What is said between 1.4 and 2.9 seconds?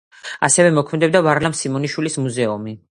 სიმონიშვილის მუზეუმი.